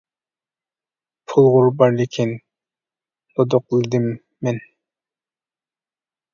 [1.33, 2.33] —پۇلغۇ بار، لېكىن،—
[3.37, 4.11] دۇدۇقلىدىم
[4.49, 4.61] مەن.